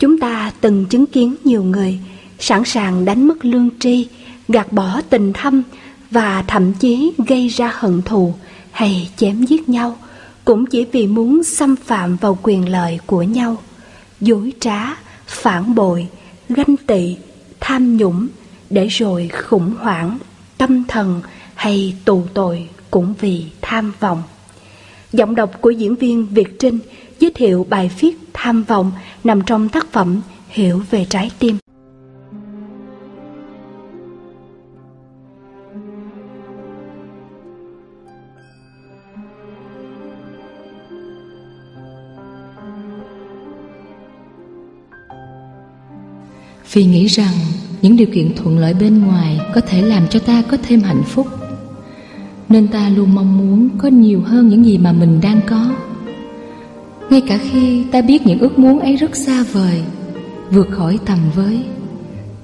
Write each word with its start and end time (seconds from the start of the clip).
Chúng 0.00 0.18
ta 0.18 0.52
từng 0.60 0.86
chứng 0.86 1.06
kiến 1.06 1.36
nhiều 1.44 1.62
người 1.62 1.98
sẵn 2.38 2.64
sàng 2.64 3.04
đánh 3.04 3.28
mất 3.28 3.44
lương 3.44 3.68
tri, 3.78 4.08
gạt 4.48 4.72
bỏ 4.72 5.00
tình 5.10 5.32
thâm 5.32 5.62
và 6.10 6.44
thậm 6.46 6.72
chí 6.72 7.12
gây 7.28 7.48
ra 7.48 7.72
hận 7.74 8.02
thù 8.02 8.34
hay 8.70 9.10
chém 9.16 9.44
giết 9.44 9.68
nhau 9.68 9.96
cũng 10.44 10.66
chỉ 10.66 10.84
vì 10.92 11.06
muốn 11.06 11.44
xâm 11.44 11.76
phạm 11.76 12.16
vào 12.16 12.38
quyền 12.42 12.68
lợi 12.68 12.98
của 13.06 13.22
nhau, 13.22 13.56
dối 14.20 14.52
trá, 14.60 14.94
phản 15.26 15.74
bội, 15.74 16.06
ganh 16.48 16.76
tị, 16.86 17.16
tham 17.60 17.96
nhũng 17.96 18.26
để 18.70 18.86
rồi 18.86 19.28
khủng 19.28 19.72
hoảng, 19.78 20.18
tâm 20.58 20.84
thần 20.88 21.20
hay 21.54 21.94
tù 22.04 22.22
tội 22.34 22.68
cũng 22.90 23.14
vì 23.20 23.44
tham 23.60 23.92
vọng. 24.00 24.22
Giọng 25.12 25.34
đọc 25.34 25.60
của 25.60 25.70
diễn 25.70 25.94
viên 25.94 26.26
Việt 26.26 26.58
Trinh 26.58 26.78
giới 27.20 27.32
thiệu 27.34 27.66
bài 27.70 27.90
viết 28.00 28.16
Tham 28.42 28.62
vọng 28.62 28.92
nằm 29.24 29.40
trong 29.40 29.68
tác 29.68 29.92
phẩm 29.92 30.20
Hiểu 30.48 30.82
về 30.90 31.04
trái 31.04 31.30
tim. 31.38 31.56
Vì 46.72 46.84
nghĩ 46.84 47.06
rằng 47.06 47.34
những 47.82 47.96
điều 47.96 48.06
kiện 48.14 48.34
thuận 48.36 48.58
lợi 48.58 48.74
bên 48.74 49.04
ngoài 49.04 49.40
có 49.54 49.60
thể 49.60 49.82
làm 49.82 50.08
cho 50.08 50.18
ta 50.18 50.42
có 50.50 50.56
thêm 50.62 50.80
hạnh 50.80 51.02
phúc 51.06 51.26
Nên 52.48 52.68
ta 52.68 52.88
luôn 52.88 53.14
mong 53.14 53.38
muốn 53.38 53.68
có 53.78 53.88
nhiều 53.88 54.20
hơn 54.20 54.48
những 54.48 54.64
gì 54.64 54.78
mà 54.78 54.92
mình 54.92 55.20
đang 55.20 55.40
có 55.48 55.70
ngay 57.10 57.20
cả 57.20 57.38
khi 57.42 57.84
ta 57.92 58.02
biết 58.02 58.26
những 58.26 58.38
ước 58.38 58.58
muốn 58.58 58.80
ấy 58.80 58.96
rất 58.96 59.16
xa 59.16 59.44
vời, 59.52 59.82
Vượt 60.50 60.68
khỏi 60.70 60.98
tầm 61.06 61.18
với, 61.34 61.64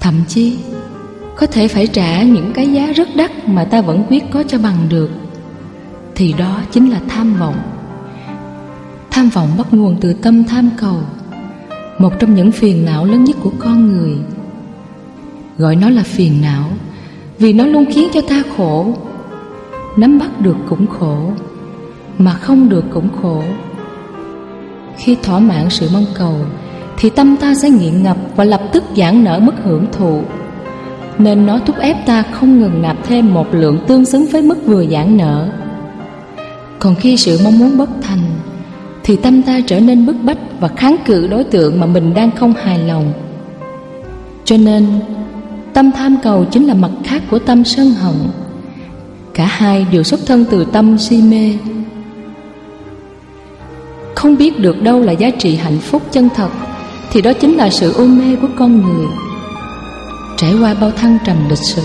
Thậm 0.00 0.14
chí 0.28 0.56
có 1.36 1.46
thể 1.46 1.68
phải 1.68 1.86
trả 1.86 2.22
những 2.22 2.50
cái 2.54 2.72
giá 2.72 2.92
rất 2.92 3.08
đắt 3.16 3.48
mà 3.48 3.64
ta 3.64 3.80
vẫn 3.80 4.04
quyết 4.08 4.24
có 4.30 4.42
cho 4.42 4.58
bằng 4.58 4.86
được, 4.88 5.10
Thì 6.14 6.32
đó 6.32 6.60
chính 6.72 6.90
là 6.90 7.00
tham 7.08 7.34
vọng. 7.34 7.56
Tham 9.10 9.28
vọng 9.28 9.48
bắt 9.58 9.74
nguồn 9.74 9.96
từ 10.00 10.12
tâm 10.12 10.44
tham 10.44 10.70
cầu, 10.76 11.00
một 11.98 12.12
trong 12.18 12.34
những 12.34 12.52
phiền 12.52 12.84
não 12.84 13.04
lớn 13.04 13.24
nhất 13.24 13.36
của 13.42 13.52
con 13.58 13.92
người. 13.92 14.16
Gọi 15.58 15.76
nó 15.76 15.90
là 15.90 16.02
phiền 16.02 16.42
não 16.42 16.70
vì 17.38 17.52
nó 17.52 17.66
luôn 17.66 17.84
khiến 17.90 18.08
cho 18.12 18.20
ta 18.28 18.42
khổ. 18.56 18.94
Nắm 19.96 20.18
bắt 20.18 20.40
được 20.40 20.56
cũng 20.68 20.86
khổ, 20.86 21.30
mà 22.18 22.32
không 22.32 22.68
được 22.68 22.84
cũng 22.92 23.08
khổ 23.22 23.42
khi 24.98 25.16
thỏa 25.22 25.38
mãn 25.38 25.70
sự 25.70 25.88
mong 25.92 26.06
cầu 26.14 26.34
thì 26.98 27.10
tâm 27.10 27.36
ta 27.36 27.54
sẽ 27.54 27.70
nghiện 27.70 28.02
ngập 28.02 28.16
và 28.36 28.44
lập 28.44 28.62
tức 28.72 28.84
giãn 28.96 29.24
nở 29.24 29.40
mức 29.42 29.54
hưởng 29.64 29.86
thụ 29.92 30.22
nên 31.18 31.46
nó 31.46 31.58
thúc 31.66 31.76
ép 31.78 32.06
ta 32.06 32.22
không 32.22 32.60
ngừng 32.60 32.82
nạp 32.82 32.96
thêm 33.04 33.34
một 33.34 33.46
lượng 33.54 33.78
tương 33.88 34.04
xứng 34.04 34.26
với 34.32 34.42
mức 34.42 34.66
vừa 34.66 34.86
giãn 34.86 35.16
nở 35.16 35.48
còn 36.78 36.94
khi 36.94 37.16
sự 37.16 37.38
mong 37.44 37.58
muốn 37.58 37.78
bất 37.78 37.90
thành 38.02 38.36
thì 39.06 39.16
tâm 39.16 39.42
ta 39.42 39.60
trở 39.66 39.80
nên 39.80 40.06
bức 40.06 40.16
bách 40.24 40.38
và 40.60 40.68
kháng 40.68 40.96
cự 41.06 41.26
đối 41.26 41.44
tượng 41.44 41.80
mà 41.80 41.86
mình 41.86 42.14
đang 42.14 42.30
không 42.30 42.54
hài 42.62 42.78
lòng. 42.78 43.12
Cho 44.44 44.56
nên, 44.56 44.86
tâm 45.72 45.90
tham 45.92 46.16
cầu 46.22 46.44
chính 46.44 46.66
là 46.66 46.74
mặt 46.74 46.90
khác 47.04 47.22
của 47.30 47.38
tâm 47.38 47.64
sân 47.64 47.90
hận. 47.90 48.14
Cả 49.34 49.46
hai 49.46 49.86
đều 49.92 50.02
xuất 50.02 50.20
thân 50.26 50.44
từ 50.50 50.64
tâm 50.64 50.98
si 50.98 51.22
mê. 51.22 51.52
Không 54.26 54.38
biết 54.38 54.60
được 54.60 54.82
đâu 54.82 55.00
là 55.00 55.12
giá 55.12 55.30
trị 55.30 55.56
hạnh 55.56 55.78
phúc 55.78 56.02
chân 56.12 56.28
thật 56.36 56.48
thì 57.12 57.22
đó 57.22 57.32
chính 57.32 57.56
là 57.56 57.70
sự 57.70 57.92
ôm 57.92 58.18
mê 58.18 58.36
của 58.36 58.48
con 58.58 58.82
người. 58.82 59.06
Trải 60.36 60.54
qua 60.60 60.74
bao 60.80 60.90
thăng 60.90 61.18
trầm 61.24 61.36
lịch 61.48 61.58
sử, 61.58 61.82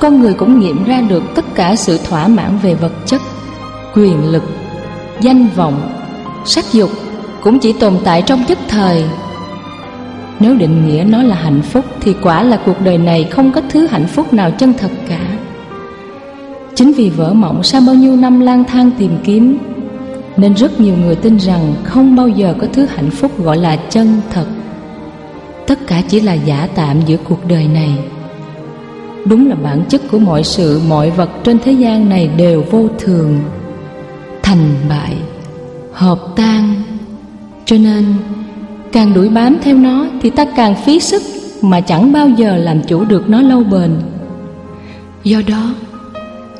con 0.00 0.20
người 0.20 0.34
cũng 0.34 0.60
nghiệm 0.60 0.84
ra 0.84 1.00
được 1.00 1.22
tất 1.34 1.44
cả 1.54 1.76
sự 1.76 1.98
thỏa 2.08 2.28
mãn 2.28 2.58
về 2.62 2.74
vật 2.74 2.92
chất, 3.06 3.20
quyền 3.94 4.32
lực, 4.32 4.42
danh 5.20 5.48
vọng 5.56 5.92
sắc 6.44 6.72
dục 6.72 6.90
cũng 7.42 7.58
chỉ 7.58 7.72
tồn 7.72 7.94
tại 8.04 8.22
trong 8.22 8.44
nhất 8.48 8.58
thời 8.68 9.04
Nếu 10.40 10.54
định 10.54 10.86
nghĩa 10.86 11.04
nó 11.08 11.22
là 11.22 11.36
hạnh 11.36 11.62
phúc 11.62 11.84
Thì 12.00 12.14
quả 12.22 12.42
là 12.42 12.60
cuộc 12.66 12.80
đời 12.80 12.98
này 12.98 13.24
không 13.24 13.52
có 13.52 13.60
thứ 13.68 13.86
hạnh 13.86 14.06
phúc 14.06 14.32
nào 14.32 14.50
chân 14.50 14.72
thật 14.78 14.90
cả 15.08 15.38
Chính 16.74 16.92
vì 16.92 17.10
vỡ 17.10 17.32
mộng 17.32 17.62
sau 17.62 17.80
bao 17.86 17.94
nhiêu 17.94 18.16
năm 18.16 18.40
lang 18.40 18.64
thang 18.64 18.90
tìm 18.98 19.18
kiếm 19.24 19.58
nên 20.36 20.54
rất 20.54 20.80
nhiều 20.80 20.94
người 20.96 21.16
tin 21.16 21.36
rằng 21.36 21.74
không 21.84 22.16
bao 22.16 22.28
giờ 22.28 22.54
có 22.60 22.66
thứ 22.72 22.86
hạnh 22.86 23.10
phúc 23.10 23.44
gọi 23.44 23.56
là 23.56 23.76
chân 23.76 24.20
thật. 24.30 24.46
Tất 25.66 25.78
cả 25.86 26.02
chỉ 26.08 26.20
là 26.20 26.32
giả 26.32 26.68
tạm 26.74 27.00
giữa 27.06 27.16
cuộc 27.24 27.48
đời 27.48 27.68
này. 27.68 27.98
Đúng 29.24 29.48
là 29.48 29.54
bản 29.54 29.84
chất 29.88 30.00
của 30.10 30.18
mọi 30.18 30.44
sự, 30.44 30.80
mọi 30.88 31.10
vật 31.10 31.30
trên 31.44 31.58
thế 31.64 31.72
gian 31.72 32.08
này 32.08 32.30
đều 32.36 32.64
vô 32.70 32.88
thường 32.98 33.38
Thành 34.42 34.74
bại 34.88 35.16
hợp 35.92 36.18
tan. 36.36 36.82
Cho 37.64 37.76
nên 37.76 38.04
càng 38.92 39.14
đuổi 39.14 39.28
bám 39.28 39.56
theo 39.62 39.76
nó 39.76 40.06
Thì 40.22 40.30
ta 40.30 40.46
càng 40.56 40.74
phí 40.74 41.00
sức 41.00 41.22
Mà 41.62 41.80
chẳng 41.80 42.12
bao 42.12 42.28
giờ 42.28 42.56
làm 42.56 42.82
chủ 42.82 43.04
được 43.04 43.28
nó 43.28 43.42
lâu 43.42 43.64
bền. 43.64 43.90
Do 45.24 45.40
đó 45.48 45.74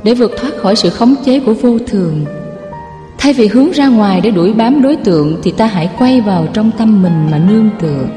Để 0.03 0.14
vượt 0.14 0.32
thoát 0.41 0.50
khỏi 0.56 0.76
sự 0.76 0.91
khống 0.91 1.14
chế 1.25 1.41
của 1.41 1.54
vô 1.54 1.78
thường 1.87 2.25
Thay 3.26 3.32
vì 3.32 3.47
hướng 3.47 3.70
ra 3.70 3.88
ngoài 3.88 4.20
để 4.20 4.31
đuổi 4.31 4.53
bám 4.53 4.82
đối 4.82 4.97
tượng, 4.97 5.41
Thì 5.42 5.50
ta 5.50 5.66
hãy 5.66 5.91
quay 5.98 6.20
vào 6.20 6.48
trong 6.53 6.70
tâm 6.78 7.03
mình 7.03 7.31
mà 7.31 7.38
nương 7.38 7.70
tựa. 7.81 8.09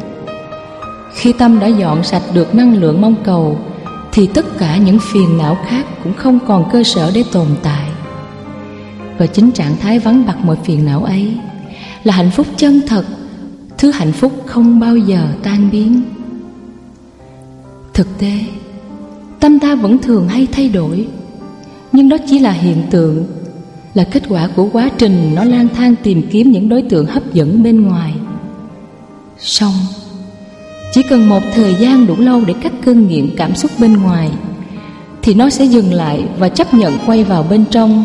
Khi 1.13 1.33
tâm 1.33 1.59
đã 1.59 1.67
dọn 1.67 2.03
sạch 2.03 2.21
được 2.33 2.55
năng 2.55 2.77
lượng 2.77 3.01
mong 3.01 3.15
cầu, 3.23 3.59
Thì 4.11 4.27
tất 4.27 4.57
cả 4.57 4.77
những 4.77 4.99
phiền 4.99 5.37
não 5.37 5.57
khác 5.67 5.85
cũng 6.03 6.13
không 6.13 6.39
còn 6.47 6.69
cơ 6.71 6.83
sở 6.83 7.11
để 7.15 7.23
tồn 7.31 7.47
tại. 7.63 7.89
Và 9.17 9.25
chính 9.25 9.51
trạng 9.51 9.77
thái 9.77 9.99
vắng 9.99 10.25
bặt 10.25 10.37
mọi 10.43 10.57
phiền 10.63 10.85
não 10.85 11.03
ấy 11.03 11.37
Là 12.03 12.13
hạnh 12.13 12.31
phúc 12.31 12.47
chân 12.57 12.81
thật, 12.87 13.05
Thứ 13.77 13.91
hạnh 13.91 14.11
phúc 14.11 14.31
không 14.45 14.79
bao 14.79 14.97
giờ 14.97 15.27
tan 15.43 15.69
biến. 15.71 16.01
Thực 17.93 18.07
tế, 18.19 18.33
Tâm 19.39 19.59
ta 19.59 19.75
vẫn 19.75 19.97
thường 19.97 20.27
hay 20.27 20.47
thay 20.51 20.69
đổi, 20.69 21.07
Nhưng 21.91 22.09
đó 22.09 22.17
chỉ 22.29 22.39
là 22.39 22.51
hiện 22.51 22.83
tượng. 22.91 23.38
Là 23.99 24.05
kết 24.05 24.23
quả 24.29 24.47
của 24.55 24.69
quá 24.73 24.89
trình 24.97 25.35
Nó 25.35 25.43
lang 25.43 25.67
thang 25.75 25.95
tìm 26.03 26.21
kiếm 26.31 26.51
những 26.51 26.69
đối 26.69 26.81
tượng 26.81 27.05
hấp 27.05 27.33
dẫn 27.33 27.63
bên 27.63 27.87
ngoài 27.87 28.13
Xong 29.37 29.73
Chỉ 30.91 31.03
cần 31.09 31.29
một 31.29 31.43
thời 31.53 31.75
gian 31.75 32.07
đủ 32.07 32.15
lâu 32.17 32.41
để 32.47 32.53
cắt 32.61 32.73
cơn 32.85 33.07
nghiện 33.07 33.29
cảm 33.37 33.55
xúc 33.55 33.71
bên 33.79 33.93
ngoài 33.93 34.31
Thì 35.21 35.33
nó 35.33 35.49
sẽ 35.49 35.65
dừng 35.65 35.93
lại 35.93 36.25
và 36.37 36.49
chấp 36.49 36.73
nhận 36.73 36.93
quay 37.05 37.23
vào 37.23 37.43
bên 37.43 37.65
trong 37.71 38.03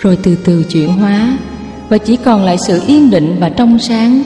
rồi 0.00 0.18
từ 0.22 0.36
từ 0.44 0.64
chuyển 0.64 0.88
hóa 0.88 1.38
và 1.88 1.98
chỉ 1.98 2.16
còn 2.16 2.44
lại 2.44 2.58
sự 2.58 2.82
yên 2.86 3.10
định 3.10 3.36
và 3.40 3.48
trong 3.48 3.78
sáng. 3.78 4.22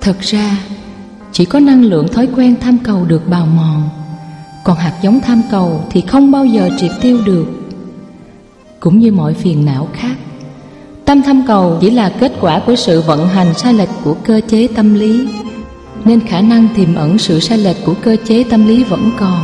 Thật 0.00 0.16
ra, 0.20 0.58
chỉ 1.32 1.44
có 1.44 1.60
năng 1.60 1.84
lượng 1.84 2.08
thói 2.08 2.28
quen 2.36 2.54
tham 2.60 2.78
cầu 2.78 3.04
được 3.04 3.28
bào 3.28 3.46
mòn, 3.46 3.88
còn 4.64 4.76
hạt 4.76 4.92
giống 5.02 5.20
tham 5.20 5.42
cầu 5.50 5.84
thì 5.90 6.00
không 6.00 6.30
bao 6.30 6.44
giờ 6.44 6.70
triệt 6.78 6.90
tiêu 7.00 7.20
được. 7.26 7.63
Cũng 8.84 8.98
như 8.98 9.12
mọi 9.12 9.34
phiền 9.34 9.64
não 9.64 9.88
khác, 9.92 10.14
tâm 11.04 11.22
tham 11.22 11.42
cầu 11.46 11.78
chỉ 11.80 11.90
là 11.90 12.08
kết 12.20 12.32
quả 12.40 12.60
của 12.66 12.76
sự 12.76 13.00
vận 13.00 13.28
hành 13.28 13.54
sai 13.54 13.74
lệch 13.74 13.88
của 14.04 14.14
cơ 14.14 14.40
chế 14.48 14.68
tâm 14.76 14.94
lý, 14.94 15.28
nên 16.04 16.20
khả 16.20 16.40
năng 16.40 16.68
tiềm 16.76 16.94
ẩn 16.94 17.18
sự 17.18 17.40
sai 17.40 17.58
lệch 17.58 17.76
của 17.84 17.94
cơ 18.02 18.16
chế 18.24 18.44
tâm 18.50 18.66
lý 18.66 18.84
vẫn 18.84 19.10
còn, 19.20 19.38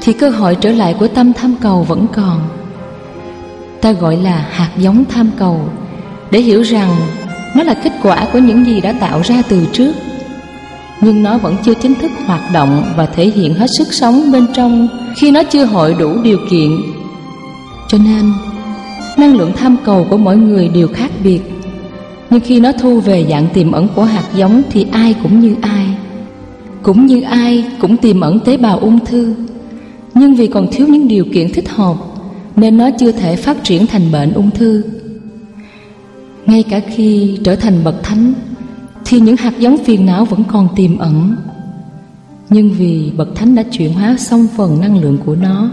thì 0.00 0.12
cơ 0.12 0.30
hội 0.30 0.54
trở 0.54 0.70
lại 0.70 0.94
của 0.98 1.08
tâm 1.08 1.32
tham 1.32 1.54
cầu 1.60 1.82
vẫn 1.82 2.06
còn. 2.14 2.48
Ta 3.80 3.92
gọi 3.92 4.16
là 4.16 4.46
hạt 4.50 4.70
giống 4.78 5.04
tham 5.04 5.30
cầu 5.38 5.68
để 6.30 6.40
hiểu 6.40 6.62
rằng 6.62 6.96
nó 7.56 7.62
là 7.62 7.74
kết 7.74 7.92
quả 8.02 8.26
của 8.32 8.38
những 8.38 8.66
gì 8.66 8.80
đã 8.80 8.92
tạo 8.92 9.20
ra 9.24 9.42
từ 9.48 9.66
trước 9.72 9.92
nhưng 11.00 11.22
nó 11.22 11.38
vẫn 11.38 11.56
chưa 11.64 11.74
chính 11.74 11.94
thức 11.94 12.10
hoạt 12.26 12.40
động 12.52 12.92
và 12.96 13.06
thể 13.06 13.30
hiện 13.30 13.54
hết 13.54 13.66
sức 13.78 13.92
sống 13.92 14.32
bên 14.32 14.46
trong 14.54 14.88
khi 15.16 15.30
nó 15.30 15.42
chưa 15.42 15.64
hội 15.64 15.94
đủ 15.98 16.22
điều 16.22 16.38
kiện. 16.50 16.70
Cho 17.88 17.98
nên 17.98 18.32
năng 19.16 19.36
lượng 19.36 19.52
tham 19.56 19.76
cầu 19.84 20.06
của 20.10 20.16
mỗi 20.16 20.36
người 20.36 20.68
đều 20.68 20.88
khác 20.88 21.10
biệt 21.24 21.40
nhưng 22.30 22.40
khi 22.40 22.60
nó 22.60 22.72
thu 22.72 23.00
về 23.00 23.26
dạng 23.30 23.46
tiềm 23.54 23.72
ẩn 23.72 23.88
của 23.94 24.04
hạt 24.04 24.24
giống 24.34 24.62
thì 24.70 24.86
ai 24.92 25.14
cũng 25.22 25.40
như 25.40 25.54
ai 25.62 25.86
cũng 26.82 27.06
như 27.06 27.20
ai 27.20 27.64
cũng 27.80 27.96
tiềm 27.96 28.20
ẩn 28.20 28.40
tế 28.40 28.56
bào 28.56 28.78
ung 28.78 29.04
thư 29.04 29.34
nhưng 30.18 30.34
vì 30.34 30.46
còn 30.46 30.68
thiếu 30.72 30.86
những 30.88 31.08
điều 31.08 31.24
kiện 31.32 31.52
thích 31.52 31.68
hợp, 31.68 31.96
nên 32.56 32.76
nó 32.76 32.90
chưa 32.98 33.12
thể 33.12 33.36
phát 33.36 33.64
triển 33.64 33.86
thành 33.86 34.12
bệnh 34.12 34.32
ung 34.32 34.50
thư. 34.50 34.82
Ngay 36.46 36.62
cả 36.62 36.80
khi 36.80 37.38
trở 37.44 37.56
thành 37.56 37.84
bậc 37.84 38.02
thánh, 38.02 38.32
thì 39.04 39.20
những 39.20 39.36
hạt 39.36 39.52
giống 39.58 39.76
phiền 39.84 40.06
não 40.06 40.24
vẫn 40.24 40.44
còn 40.48 40.68
tiềm 40.76 40.98
ẩn. 40.98 41.36
Nhưng 42.50 42.70
vì 42.70 43.12
bậc 43.16 43.34
thánh 43.34 43.54
đã 43.54 43.62
chuyển 43.62 43.92
hóa 43.92 44.16
xong 44.18 44.46
phần 44.56 44.80
năng 44.80 45.00
lượng 45.00 45.18
của 45.26 45.34
nó 45.34 45.70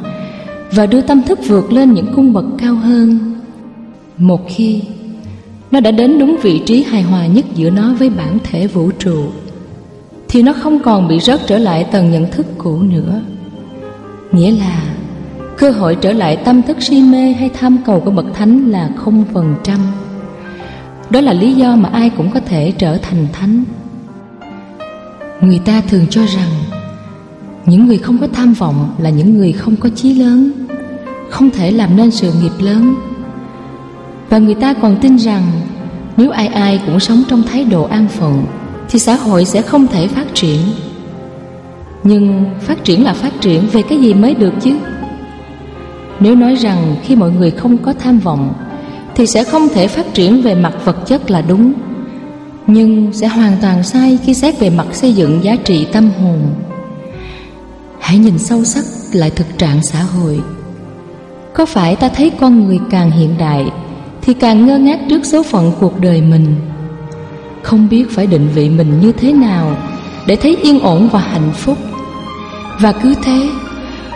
và 0.76 0.86
đưa 0.86 1.02
tâm 1.02 1.24
thức 1.24 1.40
vượt 1.48 1.72
lên 1.72 1.94
những 1.94 2.14
cung 2.16 2.34
bậc 2.34 2.46
cao 2.58 2.76
hơn. 2.76 3.20
Một 4.18 4.42
khi 4.48 4.82
Nó 5.72 5.80
đã 5.80 5.92
đến 5.92 6.20
đúng 6.20 6.38
vị 6.42 6.62
trí 6.66 6.84
hài 6.84 7.02
hòa 7.02 7.28
nhất 7.28 7.46
giữa 7.56 7.70
nó 7.70 7.94
với 7.94 8.10
bản 8.10 8.38
thể 8.44 8.68
vũ 8.68 8.92
trụ, 9.00 9.26
Thì 10.28 10.44
nó 10.44 10.54
không 10.54 10.80
còn 10.80 11.08
bị 11.08 11.20
rớt 11.20 11.48
trở 11.48 11.58
lại 11.58 11.84
tầng 11.84 12.12
nhận 12.12 12.32
thức 12.32 12.46
cũ 12.58 12.82
nữa. 12.82 13.22
Nghĩa 14.32 14.52
là 14.52 14.84
Cơ 15.58 15.72
hội 15.72 15.98
trở 16.02 16.14
lại 16.14 16.38
tâm 16.38 16.62
thức 16.62 16.78
si 16.80 17.02
mê 17.02 17.34
hay 17.34 17.50
tham 17.50 17.78
cầu 17.86 18.00
của 18.00 18.12
bậc 18.12 18.26
thánh 18.34 18.72
là 18.72 18.90
không 18.96 19.24
phần 19.34 19.56
trăm. 19.64 19.80
Đó 21.10 21.22
là 21.22 21.34
lý 21.34 21.54
do 21.54 21.76
mà 21.76 21.90
ai 21.90 22.10
cũng 22.10 22.32
có 22.32 22.40
thể 22.40 22.72
trở 22.72 22.98
thành 22.98 23.28
thánh. 23.34 23.64
Người 25.42 25.60
ta 25.60 25.82
thường 25.82 26.06
cho 26.10 26.22
rằng 26.26 26.50
Những 27.66 27.86
người 27.88 27.98
không 27.98 28.18
có 28.18 28.28
tham 28.34 28.54
vọng 28.54 28.96
là 28.98 29.10
những 29.10 29.38
người 29.38 29.52
không 29.52 29.76
có 29.76 29.90
chí 29.96 30.14
lớn. 30.14 30.63
Không 31.34 31.50
thể 31.50 31.72
làm 31.72 31.96
nên 31.96 32.12
sự 32.12 32.34
nghiệp 32.42 32.52
lớn. 32.60 32.96
Và 34.30 34.38
người 34.38 34.56
ta 34.56 34.74
còn 34.74 34.98
tin 35.02 35.18
rằng, 35.18 35.44
Nếu 36.18 36.32
ai 36.32 36.48
ai 36.48 36.82
cũng 36.86 37.00
sống 37.00 37.24
trong 37.30 37.44
thái 37.44 37.64
độ 37.64 37.84
an 37.84 38.08
phận, 38.08 38.46
Thì 38.90 39.00
xã 39.00 39.16
hội 39.16 39.46
sẽ 39.46 39.62
không 39.62 39.88
thể 39.88 40.08
phát 40.08 40.28
triển. 40.34 40.60
Nhưng 42.04 42.46
phát 42.62 42.84
triển 42.84 43.04
là 43.04 43.14
phát 43.14 43.42
triển 43.42 43.68
về 43.72 43.82
cái 43.82 43.98
gì 43.98 44.14
mới 44.14 44.34
được 44.34 44.54
chứ? 44.62 44.78
Nếu 46.20 46.36
nói 46.36 46.56
rằng 46.56 46.96
khi 47.04 47.16
mọi 47.16 47.32
người 47.32 47.52
không 47.52 47.78
có 47.78 47.94
tham 47.94 48.20
vọng, 48.20 48.54
Thì 49.16 49.26
sẽ 49.28 49.44
không 49.44 49.70
thể 49.70 49.88
phát 49.88 50.14
triển 50.14 50.42
về 50.42 50.56
mặt 50.56 50.74
vật 50.86 50.98
chất 51.06 51.32
là 51.32 51.42
đúng, 51.42 51.74
nhưng 52.68 53.14
sẽ 53.14 53.28
hoàn 53.28 53.58
toàn 53.62 53.84
sai 53.84 54.18
khi 54.26 54.34
xét 54.34 54.60
về 54.60 54.70
mặt 54.70 54.88
xây 54.92 55.14
dựng 55.14 55.44
giá 55.44 55.56
trị 55.56 55.88
tâm 55.92 56.10
hồn. 56.22 56.40
Hãy 58.00 58.18
nhìn 58.18 58.38
sâu 58.38 58.64
sắc 58.64 58.86
lại 59.14 59.30
thực 59.30 59.58
trạng 59.58 59.84
xã 59.84 60.04
hội 60.04 60.42
có 61.54 61.66
phải 61.66 61.96
ta 61.96 62.10
thấy 62.10 62.32
con 62.40 62.66
người 62.66 62.80
càng 62.90 63.12
hiện 63.12 63.36
đại 63.40 63.66
thì 64.22 64.34
càng 64.34 64.68
ngơ 64.68 64.78
ngác 64.78 65.00
trước 65.10 65.26
số 65.26 65.44
phận 65.44 65.72
cuộc 65.80 66.00
đời 66.00 66.22
mình? 66.22 66.56
Không 67.62 67.90
biết 67.90 68.06
phải 68.12 68.28
định 68.28 68.50
vị 68.56 68.70
mình 68.70 69.00
như 69.00 69.12
thế 69.12 69.34
nào 69.34 69.78
để 70.28 70.36
thấy 70.36 70.58
yên 70.64 70.80
ổn 70.80 71.10
và 71.12 71.20
hạnh 71.20 71.52
phúc. 71.54 71.78
Và 72.80 72.92
cứ 72.92 73.14
thế, 73.24 73.50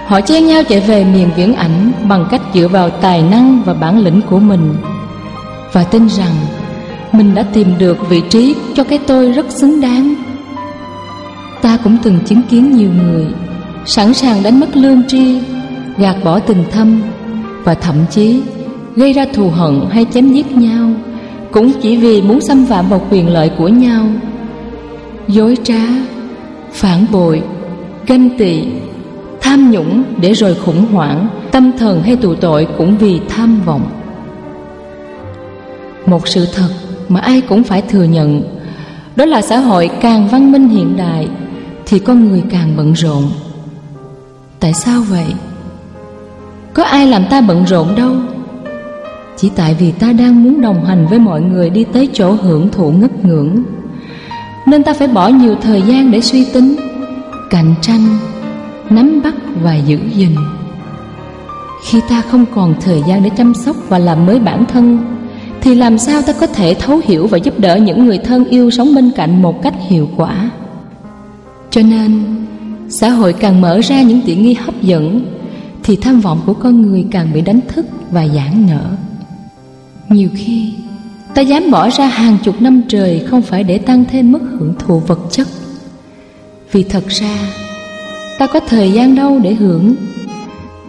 họ 0.06 0.22
chen 0.22 0.48
nhau 0.48 0.64
chạy 0.70 0.80
về 0.80 1.04
miền 1.04 1.30
viễn 1.36 1.56
ảnh 1.56 1.92
bằng 2.10 2.26
cách 2.32 2.42
dựa 2.54 2.68
vào 2.68 2.90
tài 2.90 3.22
năng 3.22 3.64
và 3.66 3.74
bản 3.74 4.00
lĩnh 4.00 4.22
của 4.30 4.40
mình. 4.40 4.76
Và 5.74 5.84
tin 5.84 6.10
rằng, 6.10 6.34
mình 7.12 7.36
đã 7.36 7.44
tìm 7.54 7.78
được 7.78 8.10
vị 8.10 8.22
trí 8.30 8.56
cho 8.76 8.84
cái 8.84 9.00
tôi 9.08 9.32
rất 9.32 9.46
xứng 9.52 9.82
đáng. 9.82 10.16
Ta 11.62 11.78
cũng 11.84 11.98
từng 12.04 12.20
chứng 12.26 12.42
kiến 12.50 12.72
nhiều 12.72 12.90
người 13.04 13.26
Sẵn 13.88 14.14
sàng 14.14 14.44
đánh 14.44 14.60
mất 14.60 14.78
lương 14.78 15.08
tri, 15.08 15.40
Gạt 15.98 16.16
bỏ 16.24 16.40
tình 16.40 16.64
thâm 16.72 17.02
và 17.68 17.74
thậm 17.74 17.96
chí 18.10 18.42
gây 18.96 19.14
ra 19.14 19.26
thù 19.34 19.50
hận 19.50 19.82
hay 19.90 20.06
chém 20.14 20.34
giết 20.34 20.52
nhau, 20.52 20.90
Cũng 21.52 21.72
chỉ 21.82 21.98
vì 21.98 22.22
muốn 22.22 22.42
xâm 22.42 22.66
phạm 22.66 22.90
vào 22.90 23.02
quyền 23.12 23.30
lợi 23.30 23.52
của 23.58 23.68
nhau. 23.68 24.06
Dối 25.28 25.58
trá, 25.64 25.82
Phản 26.72 27.06
bội, 27.12 27.44
Ganh 28.08 28.30
tị, 28.38 28.64
Tham 29.42 29.72
nhũng 29.72 30.04
để 30.22 30.34
rồi 30.34 30.56
khủng 30.56 30.86
hoảng, 30.92 31.28
Tâm 31.52 31.72
thần 31.78 32.04
hay 32.04 32.16
tù 32.16 32.36
tội 32.36 32.68
cũng 32.78 32.98
vì 32.98 33.20
tham 33.30 33.62
vọng. 33.66 33.90
Một 36.06 36.28
sự 36.28 36.48
thật 36.56 36.70
mà 37.10 37.20
ai 37.20 37.42
cũng 37.42 37.64
phải 37.64 37.82
thừa 37.82 38.04
nhận, 38.04 38.44
Đó 39.16 39.26
là 39.26 39.42
xã 39.42 39.58
hội 39.58 39.90
càng 40.02 40.28
văn 40.28 40.52
minh 40.52 40.68
hiện 40.68 40.98
đại 40.98 41.28
Thì 41.86 42.00
con 42.00 42.30
người 42.30 42.44
càng 42.50 42.74
bận 42.78 42.94
rộn. 42.94 43.24
Tại 44.60 44.74
sao 44.74 45.02
vậy? 45.02 45.34
Có 46.78 46.84
ai 46.84 47.08
làm 47.08 47.26
ta 47.30 47.42
bận 47.42 47.64
rộn 47.64 47.96
đâu? 47.96 48.16
Chỉ 49.38 49.52
tại 49.56 49.76
vì 49.80 49.92
ta 49.92 50.14
đang 50.14 50.44
muốn 50.44 50.62
đồng 50.62 50.86
hành 50.86 51.08
với 51.08 51.20
mọi 51.20 51.42
người 51.42 51.70
đi 51.70 51.84
tới 51.94 52.10
chỗ 52.14 52.32
hưởng 52.32 52.70
thụ 52.72 52.92
ngất 52.92 53.26
ngưỡng. 53.26 53.64
Nên 54.66 54.84
ta 54.84 54.94
phải 54.94 55.08
bỏ 55.08 55.28
nhiều 55.28 55.56
thời 55.62 55.82
gian 55.82 56.12
để 56.12 56.22
suy 56.22 56.46
tính, 56.54 56.76
Cạnh 57.50 57.76
tranh, 57.82 58.18
Nắm 58.90 59.22
bắt 59.24 59.34
và 59.64 59.76
giữ 59.76 60.00
gìn. 60.16 60.36
Khi 61.86 62.02
ta 62.10 62.22
không 62.22 62.46
còn 62.56 62.76
thời 62.82 63.04
gian 63.08 63.24
để 63.24 63.30
chăm 63.38 63.54
sóc 63.54 63.76
và 63.88 64.00
làm 64.00 64.26
mới 64.26 64.40
bản 64.40 64.66
thân, 64.66 65.00
thì 65.62 65.76
làm 65.76 65.98
sao 65.98 66.22
ta 66.22 66.34
có 66.34 66.48
thể 66.48 66.74
thấu 66.74 67.02
hiểu 67.04 67.28
và 67.28 67.38
giúp 67.38 67.60
đỡ 67.60 67.76
những 67.76 68.06
người 68.06 68.18
thân 68.18 68.46
yêu 68.46 68.72
sống 68.72 68.96
bên 68.96 69.12
cạnh 69.16 69.42
một 69.42 69.64
cách 69.64 69.74
hiệu 69.90 70.10
quả? 70.18 70.50
Cho 71.70 71.82
nên, 71.82 72.24
xã 72.90 73.10
hội 73.10 73.34
càng 73.34 73.62
mở 73.62 73.80
ra 73.84 74.02
những 74.02 74.22
tiện 74.26 74.42
nghi 74.42 74.54
hấp 74.54 74.82
dẫn 74.82 75.37
thì 75.88 75.96
tham 75.96 76.20
vọng 76.20 76.42
của 76.46 76.54
con 76.54 76.82
người 76.82 77.06
càng 77.12 77.34
bị 77.34 77.42
đánh 77.42 77.60
thức 77.68 77.86
và 78.12 78.28
giãn 78.28 78.68
nở. 78.70 78.90
Nhiều 80.10 80.30
khi, 80.36 80.74
ta 81.34 81.42
dám 81.42 81.72
bỏ 81.72 81.90
ra 81.90 82.08
hàng 82.08 82.38
chục 82.44 82.62
năm 82.62 82.82
trời 82.90 83.26
không 83.28 83.42
phải 83.42 83.64
để 83.64 83.78
tăng 83.78 84.06
thêm 84.12 84.32
mức 84.32 84.40
hưởng 84.60 84.74
thụ 84.80 85.00
vật 85.00 85.20
chất. 85.32 85.48
Vì 86.72 86.84
thật 86.84 87.08
ra, 87.08 87.38
ta 88.40 88.48
có 88.48 88.60
thời 88.60 88.92
gian 88.92 89.16
đâu 89.16 89.40
để 89.40 89.54
hưởng, 89.54 89.96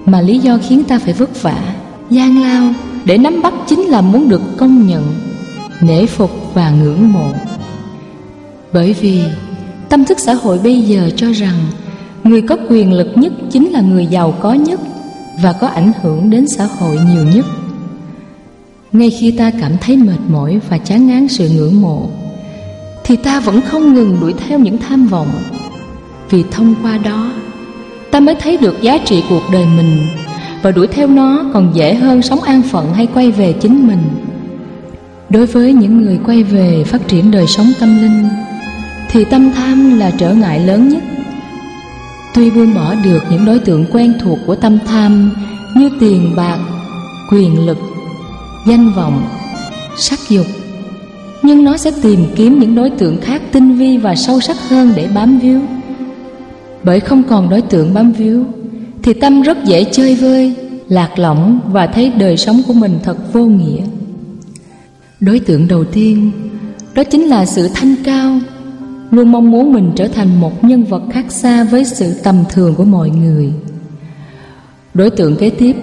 mà 0.05 0.21
lý 0.21 0.39
do 0.39 0.59
khiến 0.69 0.85
ta 0.85 0.99
phải 0.99 1.13
vất 1.13 1.43
vả, 1.43 1.75
gian 2.11 2.43
lao 2.43 2.73
để 3.05 3.19
nắm 3.19 3.43
bắt 3.43 3.55
chính 3.67 3.81
là 3.81 4.01
muốn 4.01 4.29
được 4.29 4.43
công 4.57 4.87
nhận, 4.87 5.15
nể 5.81 6.07
phục 6.07 6.55
và 6.55 6.71
ngưỡng 6.71 7.13
mộ. 7.13 7.33
Bởi 8.73 8.93
vì, 9.01 9.23
tâm 9.89 10.05
thức 10.05 10.19
xã 10.19 10.35
hội 10.35 10.59
bây 10.59 10.83
giờ 10.83 11.11
cho 11.17 11.33
rằng 11.33 11.59
người 12.29 12.43
có 12.43 12.57
quyền 12.69 12.93
lực 12.93 13.09
nhất 13.15 13.33
chính 13.51 13.71
là 13.71 13.81
người 13.81 14.07
giàu 14.07 14.35
có 14.41 14.53
nhất 14.53 14.81
và 15.43 15.53
có 15.53 15.67
ảnh 15.67 15.93
hưởng 16.03 16.31
đến 16.31 16.49
xã 16.49 16.65
hội 16.65 16.99
nhiều 17.13 17.25
nhất. 17.35 17.47
Ngay 18.93 19.11
khi 19.11 19.31
ta 19.31 19.51
cảm 19.61 19.73
thấy 19.81 19.97
mệt 19.97 20.19
mỏi 20.29 20.61
và 20.69 20.79
chán 20.79 21.07
ngán 21.07 21.29
sự 21.29 21.49
ngưỡng 21.49 21.81
mộ, 21.81 22.09
thì 23.05 23.17
ta 23.17 23.41
vẫn 23.41 23.61
không 23.61 23.95
ngừng 23.95 24.17
đuổi 24.21 24.35
theo 24.49 24.59
những 24.59 24.79
tham 24.79 25.07
vọng. 25.07 25.29
Vì 26.31 26.45
thông 26.51 26.75
qua 26.83 26.99
đó, 26.99 27.33
ta 28.11 28.21
mới 28.21 28.35
thấy 28.35 28.57
được 28.57 28.83
giá 28.83 28.99
trị 28.99 29.23
cuộc 29.29 29.43
đời 29.53 29.67
mình 29.77 29.99
và 30.63 30.71
đuổi 30.71 30.87
theo 30.87 31.09
nó 31.09 31.45
còn 31.53 31.71
dễ 31.75 31.95
hơn 31.95 32.23
sống 32.23 32.43
an 32.43 32.63
phận 32.63 32.95
hay 32.95 33.07
quay 33.15 33.31
về 33.31 33.53
chính 33.53 33.87
mình. 33.87 34.03
Đối 35.31 35.47
với 35.47 35.73
những 35.73 36.03
người 36.03 36.19
quay 36.27 36.43
về 36.43 36.85
phát 36.85 37.09
triển 37.09 37.31
đời 37.31 37.47
sống 37.47 37.67
tâm 37.81 38.03
linh, 38.03 38.29
thì 39.11 39.25
tâm 39.25 39.53
tham 39.53 39.99
là 39.99 40.11
trở 40.11 40.35
ngại 40.35 40.61
lớn 40.61 40.89
nhất 40.89 41.03
tuy 42.39 42.51
buông 42.51 42.75
bỏ 42.75 42.95
được 42.95 43.23
những 43.31 43.45
đối 43.45 43.59
tượng 43.59 43.85
quen 43.93 44.15
thuộc 44.21 44.39
của 44.47 44.55
tâm 44.55 44.79
tham 44.87 45.31
như 45.77 45.91
tiền 46.01 46.33
bạc, 46.37 46.59
quyền 47.33 47.67
lực, 47.67 47.79
danh 48.67 48.93
vọng, 48.93 49.29
sắc 49.97 50.19
dục, 50.29 50.47
nhưng 51.43 51.65
nó 51.65 51.77
sẽ 51.77 51.91
tìm 52.03 52.25
kiếm 52.37 52.59
những 52.59 52.75
đối 52.75 52.91
tượng 52.91 53.21
khác 53.21 53.43
tinh 53.53 53.79
vi 53.79 53.97
và 53.97 54.15
sâu 54.15 54.41
sắc 54.41 54.57
hơn 54.69 54.93
để 54.97 55.09
bám 55.15 55.39
víu. 55.39 55.61
Bởi 56.83 57.01
không 57.01 57.23
còn 57.23 57.51
đối 57.51 57.63
tượng 57.63 57.95
bám 57.95 58.13
víu, 58.13 58.45
thì 59.03 59.13
tâm 59.15 59.43
rất 59.43 59.65
dễ 59.65 59.85
chơi 59.85 60.15
vơi, 60.15 60.55
lạc 60.89 61.19
lõng 61.19 61.61
và 61.73 61.87
thấy 61.87 62.11
đời 62.11 62.37
sống 62.37 62.63
của 62.67 62.75
mình 62.75 62.99
thật 63.03 63.33
vô 63.33 63.45
nghĩa. 63.45 63.83
Đối 65.21 65.39
tượng 65.41 65.69
đầu 65.69 65.85
tiên, 65.85 66.31
đó 66.95 67.05
chính 67.05 67.23
là 67.23 67.47
sự 67.47 67.69
thanh 67.75 67.95
cao 68.05 68.39
luôn 69.11 69.33
mong 69.33 69.51
muốn 69.51 69.73
mình 69.73 69.93
trở 69.97 70.09
thành 70.09 70.41
một 70.41 70.65
nhân 70.65 70.85
vật 70.85 71.03
khác 71.11 71.25
xa 71.29 71.65
với 71.65 71.85
sự 71.85 72.15
tầm 72.25 72.37
thường 72.51 72.75
của 72.75 72.85
mọi 72.85 73.11
người. 73.11 73.53
Đối 74.95 75.11
tượng 75.11 75.37
kế 75.37 75.51
tiếp, 75.51 75.77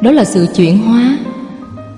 đó 0.00 0.10
là 0.10 0.24
sự 0.24 0.46
chuyển 0.56 0.78
hóa. 0.78 1.18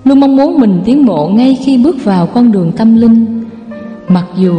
Luôn 0.04 0.20
mong 0.20 0.36
muốn 0.36 0.58
mình 0.58 0.82
tiến 0.84 1.06
bộ 1.06 1.28
ngay 1.28 1.58
khi 1.64 1.78
bước 1.78 2.04
vào 2.04 2.26
con 2.26 2.52
đường 2.52 2.72
tâm 2.76 2.96
linh. 2.96 3.44
Mặc 4.08 4.24
dù 4.38 4.54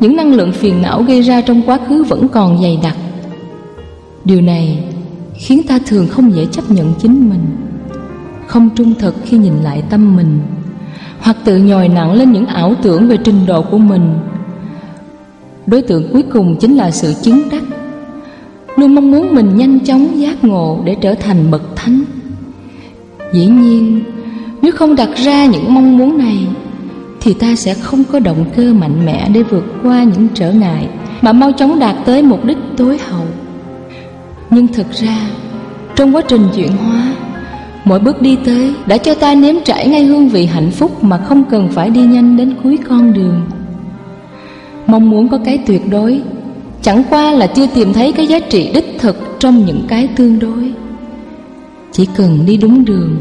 những 0.00 0.16
năng 0.16 0.34
lượng 0.34 0.52
phiền 0.52 0.82
não 0.82 1.02
gây 1.02 1.22
ra 1.22 1.40
trong 1.40 1.62
quá 1.66 1.78
khứ 1.88 2.04
vẫn 2.04 2.28
còn 2.28 2.62
dày 2.62 2.78
đặc. 2.82 2.96
Điều 4.24 4.40
này 4.40 4.84
khiến 5.34 5.62
ta 5.68 5.78
thường 5.86 6.08
không 6.08 6.34
dễ 6.34 6.46
chấp 6.46 6.70
nhận 6.70 6.92
chính 6.98 7.30
mình. 7.30 7.40
Không 8.46 8.70
trung 8.76 8.94
thực 8.98 9.14
khi 9.24 9.38
nhìn 9.38 9.54
lại 9.62 9.82
tâm 9.90 10.16
mình, 10.16 10.40
hoặc 11.20 11.36
tự 11.44 11.56
nhồi 11.56 11.88
nặng 11.88 12.12
lên 12.12 12.32
những 12.32 12.46
ảo 12.46 12.74
tưởng 12.82 13.08
về 13.08 13.16
trình 13.24 13.46
độ 13.46 13.62
của 13.62 13.78
mình 13.78 14.14
đối 15.70 15.82
tượng 15.82 16.08
cuối 16.12 16.22
cùng 16.32 16.56
chính 16.60 16.76
là 16.76 16.90
sự 16.90 17.14
chứng 17.22 17.48
đắc. 17.50 17.62
Luôn 18.76 18.94
mong 18.94 19.10
muốn 19.10 19.34
mình 19.34 19.56
nhanh 19.56 19.80
chóng 19.80 20.20
giác 20.20 20.44
ngộ 20.44 20.78
để 20.84 20.96
trở 21.00 21.14
thành 21.14 21.50
bậc 21.50 21.62
thánh. 21.76 22.02
Dĩ 23.32 23.46
nhiên, 23.46 24.00
nếu 24.62 24.72
không 24.72 24.96
đặt 24.96 25.08
ra 25.16 25.46
những 25.46 25.74
mong 25.74 25.98
muốn 25.98 26.18
này, 26.18 26.46
thì 27.20 27.34
ta 27.34 27.56
sẽ 27.56 27.74
không 27.74 28.04
có 28.04 28.18
động 28.18 28.44
cơ 28.56 28.72
mạnh 28.72 29.06
mẽ 29.06 29.28
để 29.34 29.42
vượt 29.42 29.64
qua 29.82 30.02
những 30.02 30.28
trở 30.34 30.52
ngại 30.52 30.88
mà 31.22 31.32
mau 31.32 31.52
chóng 31.52 31.78
đạt 31.78 31.96
tới 32.04 32.22
mục 32.22 32.44
đích 32.44 32.58
tối 32.76 32.98
hậu. 32.98 33.26
Nhưng 34.50 34.68
thực 34.68 34.92
ra, 34.92 35.16
trong 35.96 36.16
quá 36.16 36.22
trình 36.28 36.42
chuyển 36.54 36.76
hóa, 36.76 37.12
Mỗi 37.84 37.98
bước 37.98 38.22
đi 38.22 38.36
tới 38.44 38.74
đã 38.86 38.96
cho 38.98 39.14
ta 39.14 39.34
nếm 39.34 39.54
trải 39.64 39.88
ngay 39.88 40.04
hương 40.04 40.28
vị 40.28 40.46
hạnh 40.46 40.70
phúc 40.70 41.04
Mà 41.04 41.18
không 41.18 41.44
cần 41.50 41.68
phải 41.72 41.90
đi 41.90 42.00
nhanh 42.00 42.36
đến 42.36 42.54
cuối 42.62 42.78
con 42.88 43.12
đường. 43.12 43.40
Mong 44.90 45.10
muốn 45.10 45.28
có 45.28 45.38
cái 45.44 45.58
tuyệt 45.66 45.82
đối. 45.90 46.20
Chẳng 46.82 47.02
qua 47.10 47.32
là 47.32 47.46
chưa 47.46 47.66
tìm 47.74 47.92
thấy 47.92 48.12
cái 48.12 48.26
giá 48.26 48.38
trị 48.38 48.70
đích 48.74 48.96
thực 48.98 49.36
trong 49.38 49.66
những 49.66 49.82
cái 49.88 50.08
tương 50.16 50.38
đối. 50.38 50.72
Chỉ 51.92 52.08
cần 52.16 52.46
đi 52.46 52.56
đúng 52.56 52.84
đường, 52.84 53.16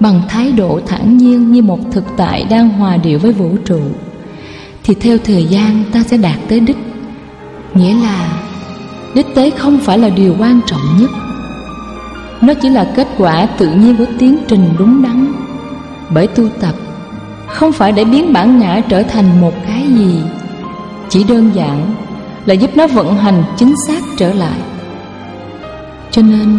Bằng 0.00 0.22
thái 0.28 0.52
độ 0.52 0.80
thản 0.86 1.16
nhiên 1.16 1.52
như 1.52 1.62
một 1.62 1.78
thực 1.92 2.04
tại 2.16 2.46
đang 2.50 2.68
hòa 2.68 2.96
điệu 2.96 3.18
với 3.18 3.32
vũ 3.32 3.50
trụ, 3.64 3.80
Thì 4.84 4.94
theo 4.94 5.18
thời 5.24 5.44
gian 5.44 5.84
ta 5.92 6.02
sẽ 6.02 6.16
đạt 6.16 6.36
tới 6.48 6.60
đích. 6.60 6.76
Nghĩa 7.74 7.94
là, 8.02 8.42
đích 9.14 9.26
tới 9.34 9.50
không 9.50 9.78
phải 9.78 9.98
là 9.98 10.08
điều 10.08 10.34
quan 10.38 10.60
trọng 10.66 10.80
nhất. 11.00 11.10
Nó 12.40 12.54
chỉ 12.54 12.68
là 12.68 12.92
kết 12.96 13.08
quả 13.18 13.46
tự 13.58 13.70
nhiên 13.70 13.96
của 13.96 14.06
tiến 14.18 14.36
trình 14.48 14.68
đúng 14.78 15.02
đắn. 15.02 15.32
Bởi 16.10 16.26
tu 16.26 16.48
tập, 16.60 16.74
Không 17.46 17.72
phải 17.72 17.92
để 17.92 18.04
biến 18.04 18.32
bản 18.32 18.58
ngã 18.58 18.80
trở 18.88 19.02
thành 19.02 19.40
một 19.40 19.54
cái 19.66 19.84
gì. 19.96 20.20
Chỉ 21.08 21.24
đơn 21.24 21.50
giản 21.54 21.94
là 22.46 22.54
giúp 22.54 22.70
nó 22.76 22.86
vận 22.86 23.16
hành 23.16 23.44
chính 23.56 23.74
xác 23.86 24.02
trở 24.16 24.32
lại. 24.32 24.58
Cho 26.10 26.22
nên, 26.22 26.58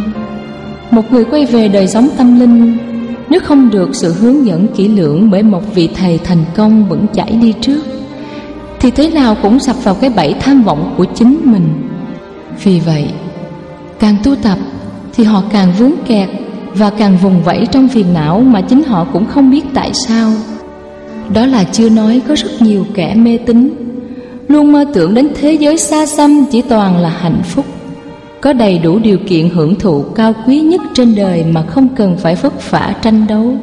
Một 0.92 1.12
người 1.12 1.26
quay 1.26 1.46
về 1.46 1.68
đời 1.68 1.88
sống 1.88 2.10
tâm 2.18 2.40
linh, 2.40 2.78
Nếu 3.30 3.40
không 3.40 3.70
được 3.70 3.96
sự 3.96 4.14
hướng 4.14 4.46
dẫn 4.46 4.68
kỹ 4.76 4.88
lưỡng 4.88 5.30
Bởi 5.32 5.44
một 5.44 5.76
vị 5.76 5.90
thầy 5.96 6.18
thành 6.18 6.46
công 6.56 6.90
vững 6.90 7.06
chãi 7.14 7.32
đi 7.32 7.54
trước, 7.62 7.82
Thì 8.80 8.92
thế 8.92 9.10
nào 9.10 9.36
cũng 9.42 9.60
sập 9.60 9.84
vào 9.84 9.96
cái 9.96 10.10
bẫy 10.10 10.34
tham 10.34 10.64
vọng 10.64 10.94
của 10.98 11.06
chính 11.16 11.38
mình. 11.44 11.90
Vì 12.64 12.80
vậy, 12.80 13.08
Càng 14.00 14.16
tu 14.24 14.36
tập 14.36 14.58
Thì 15.14 15.24
họ 15.24 15.44
càng 15.52 15.74
vướng 15.80 15.94
kẹt 16.08 16.30
Và 16.74 16.90
càng 16.90 17.18
vùng 17.18 17.44
vẫy 17.44 17.68
trong 17.72 17.88
phiền 17.88 18.14
não 18.14 18.40
Mà 18.40 18.62
chính 18.62 18.84
họ 18.84 19.08
cũng 19.14 19.26
không 19.26 19.52
biết 19.52 19.64
tại 19.74 19.92
sao. 19.94 20.32
Đó 21.34 21.46
là 21.46 21.64
chưa 21.64 21.90
nói 21.90 22.22
có 22.28 22.36
rất 22.36 22.50
nhiều 22.60 22.86
kẻ 22.94 23.16
mê 23.16 23.38
tín. 23.38 23.89
Luôn 24.50 24.72
mơ 24.72 24.86
tưởng 24.94 25.14
đến 25.14 25.30
thế 25.36 25.54
giới 25.54 25.78
xa 25.78 26.06
xăm 26.06 26.46
Chỉ 26.52 26.62
toàn 26.62 26.98
là 26.98 27.10
hạnh 27.10 27.42
phúc. 27.44 27.66
Có 28.42 28.54
đầy 28.54 28.80
đủ 28.80 29.00
điều 29.00 29.18
kiện 29.28 29.50
hưởng 29.50 29.76
thụ 29.76 30.02
cao 30.02 30.34
quý 30.48 30.60
nhất 30.60 30.82
trên 30.94 31.16
đời 31.16 31.44
Mà 31.44 31.62
không 31.62 31.88
cần 31.96 32.18
phải 32.18 32.36
vất 32.36 32.72
vả 32.72 32.96
tranh 33.02 33.28
đấu. 33.28 33.54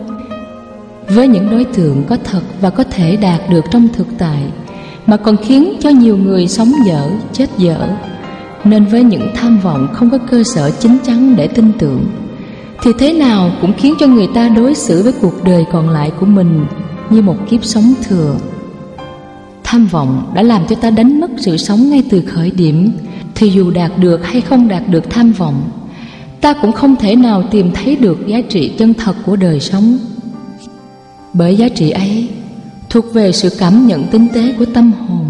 Với 1.08 1.28
những 1.28 1.50
đối 1.50 1.64
tượng 1.64 2.04
có 2.08 2.16
thật 2.24 2.40
và 2.60 2.70
có 2.70 2.84
thể 2.84 3.16
đạt 3.16 3.40
được 3.50 3.64
trong 3.70 3.88
thực 3.92 4.06
tại 4.18 4.42
Mà 5.06 5.16
còn 5.16 5.36
khiến 5.36 5.72
cho 5.80 5.90
nhiều 5.90 6.16
người 6.16 6.48
sống 6.48 6.72
dở, 6.86 7.10
chết 7.32 7.50
dở. 7.58 7.88
Nên 8.64 8.84
với 8.84 9.04
những 9.04 9.28
tham 9.34 9.58
vọng 9.58 9.88
không 9.92 10.10
có 10.10 10.18
cơ 10.30 10.42
sở 10.44 10.70
chính 10.70 10.98
chắn 11.06 11.36
để 11.36 11.48
tin 11.48 11.72
tưởng 11.78 12.04
Thì 12.82 12.90
thế 12.98 13.12
nào 13.12 13.50
cũng 13.60 13.72
khiến 13.78 13.94
cho 14.00 14.06
người 14.06 14.28
ta 14.34 14.48
đối 14.48 14.74
xử 14.74 15.02
với 15.02 15.12
cuộc 15.20 15.44
đời 15.44 15.64
còn 15.72 15.90
lại 15.90 16.12
của 16.20 16.26
mình 16.26 16.66
Như 17.10 17.22
một 17.22 17.36
kiếp 17.50 17.64
sống 17.64 17.94
thừa. 18.08 18.36
Tham 19.66 19.86
vọng 19.86 20.32
đã 20.34 20.42
làm 20.42 20.66
cho 20.68 20.76
ta 20.76 20.90
đánh 20.90 21.20
mất 21.20 21.30
sự 21.38 21.56
sống 21.56 21.90
ngay 21.90 22.02
từ 22.10 22.22
khởi 22.26 22.50
điểm. 22.50 22.92
Thì 23.34 23.48
dù 23.48 23.70
đạt 23.70 23.92
được 23.98 24.26
hay 24.26 24.40
không 24.40 24.68
đạt 24.68 24.82
được 24.88 25.10
tham 25.10 25.32
vọng, 25.32 25.70
Ta 26.40 26.52
cũng 26.52 26.72
không 26.72 26.96
thể 26.96 27.16
nào 27.16 27.42
tìm 27.50 27.70
thấy 27.74 27.96
được 27.96 28.26
giá 28.26 28.40
trị 28.40 28.72
chân 28.78 28.94
thật 28.94 29.16
của 29.26 29.36
đời 29.36 29.60
sống. 29.60 29.98
Bởi 31.32 31.56
giá 31.56 31.68
trị 31.68 31.90
ấy 31.90 32.28
thuộc 32.90 33.14
về 33.14 33.32
sự 33.32 33.50
cảm 33.58 33.86
nhận 33.86 34.04
tinh 34.04 34.28
tế 34.34 34.54
của 34.58 34.64
tâm 34.64 34.92
hồn. 34.92 35.26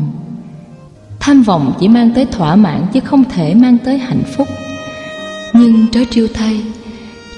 Tham 1.21 1.43
vọng 1.43 1.73
chỉ 1.81 1.89
mang 1.89 2.11
tới 2.15 2.27
thỏa 2.27 2.57
mãn 2.57 2.87
chứ 2.93 3.01
không 3.01 3.25
thể 3.25 3.55
mang 3.55 3.79
tới 3.85 3.99
hạnh 3.99 4.23
phúc. 4.37 4.49
Nhưng 5.53 5.87
trớ 5.93 6.01
trêu 6.11 6.29
thay, 6.35 6.61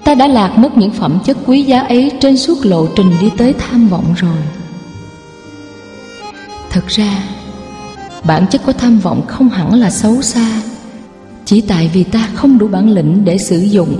Ta 0.04 0.14
đã 0.14 0.26
lạc 0.26 0.58
mất 0.58 0.76
những 0.76 0.90
phẩm 0.90 1.18
chất 1.24 1.36
quý 1.46 1.62
giá 1.62 1.80
ấy 1.80 2.10
trên 2.20 2.36
suốt 2.36 2.66
lộ 2.66 2.86
trình 2.96 3.10
đi 3.20 3.30
tới 3.36 3.54
tham 3.58 3.88
vọng 3.88 4.14
rồi. 4.16 4.57
Thật 6.78 6.88
ra, 6.88 7.22
Bản 8.24 8.46
chất 8.50 8.60
của 8.66 8.72
tham 8.72 8.98
vọng 8.98 9.26
không 9.26 9.48
hẳn 9.48 9.74
là 9.74 9.90
xấu 9.90 10.22
xa. 10.22 10.62
Chỉ 11.44 11.60
tại 11.60 11.90
vì 11.94 12.04
ta 12.04 12.28
không 12.34 12.58
đủ 12.58 12.68
bản 12.68 12.90
lĩnh 12.90 13.24
để 13.24 13.38
sử 13.38 13.58
dụng, 13.58 13.96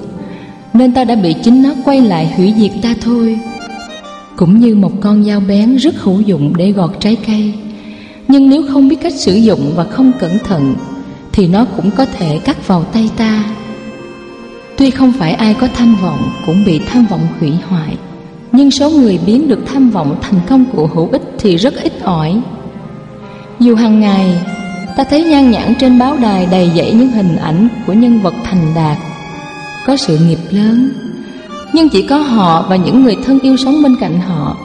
Nên 0.73 0.94
ta 0.94 1.04
đã 1.04 1.14
bị 1.14 1.35
chính 1.42 1.62
nó 1.62 1.70
quay 1.85 2.00
lại 2.00 2.32
hủy 2.37 2.54
diệt 2.58 2.70
ta 2.82 2.94
thôi. 3.00 3.38
Cũng 4.37 4.61
như 4.61 4.75
một 4.75 4.92
con 5.00 5.25
dao 5.25 5.40
bén 5.40 5.76
rất 5.76 5.94
hữu 5.97 6.20
dụng 6.20 6.52
để 6.56 6.73
gọt 6.73 6.90
trái 7.00 7.16
cây. 7.26 7.52
Nhưng 8.28 8.50
nếu 8.50 8.62
không 8.73 8.88
biết 8.88 8.97
cách 9.02 9.14
sử 9.14 9.35
dụng 9.35 9.73
và 9.76 9.85
không 9.85 10.12
cẩn 10.20 10.38
thận, 10.38 10.75
Thì 11.32 11.49
nó 11.49 11.64
cũng 11.76 11.90
có 11.90 12.06
thể 12.18 12.38
cắt 12.38 12.66
vào 12.66 12.85
tay 12.85 13.11
ta. 13.16 13.44
Tuy 14.76 14.90
không 14.90 15.12
phải 15.12 15.32
ai 15.32 15.54
có 15.54 15.68
tham 15.75 15.97
vọng 16.02 16.30
cũng 16.47 16.64
bị 16.64 16.80
tham 16.87 17.06
vọng 17.06 17.26
hủy 17.40 17.52
hoại, 17.68 17.97
Nhưng 18.52 18.70
số 18.70 18.90
người 18.90 19.18
biến 19.26 19.49
được 19.49 19.61
tham 19.66 19.90
vọng 19.90 20.18
thành 20.20 20.40
công 20.49 20.64
cụ 20.76 20.87
hữu 20.94 21.08
ích 21.12 21.23
thì 21.38 21.56
rất 21.56 21.75
ít 21.82 21.92
ỏi 22.02 22.40
dù 23.61 23.75
hàng 23.75 24.00
ngày, 24.00 24.41
ta 24.97 25.05
thấy 25.05 25.25
nhan 25.25 25.50
nhãn 25.50 25.75
trên 25.79 25.99
báo 25.99 26.17
đài 26.17 26.47
đầy 26.47 26.71
dẫy 26.77 26.93
những 26.93 27.11
hình 27.11 27.37
ảnh 27.37 27.69
của 27.87 27.93
nhân 27.93 28.21
vật 28.21 28.35
thành 28.45 28.75
đạt. 28.75 28.99
Có 29.87 29.97
sự 29.97 30.19
nghiệp 30.19 30.38
lớn, 30.50 30.91
Nhưng 31.73 31.88
chỉ 31.88 32.07
có 32.07 32.19
họ 32.19 32.67
và 32.69 32.77
những 32.77 33.03
người 33.03 33.17
thân 33.25 33.38
yêu 33.43 33.57
sống 33.57 33.83
bên 33.83 33.97
cạnh 34.00 34.21
họ 34.21 34.57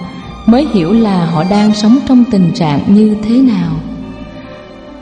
Mới 0.46 0.68
hiểu 0.74 0.94
là 0.94 1.26
họ 1.26 1.44
đang 1.50 1.74
sống 1.74 1.98
trong 2.08 2.24
tình 2.32 2.52
trạng 2.56 2.80
như 2.88 3.16
thế 3.28 3.38
nào. 3.38 3.72